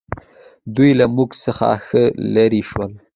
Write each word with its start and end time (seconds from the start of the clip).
دوی 0.75 0.91
له 0.99 1.05
موږ 1.15 1.29
څخه 1.43 1.67
ښه 1.85 2.03
لرې 2.35 2.61
شول. 2.69 2.91